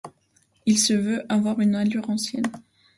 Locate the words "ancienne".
2.09-2.51